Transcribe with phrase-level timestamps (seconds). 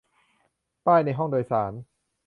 [0.85, 1.71] ป้ายในห้องโดยสาร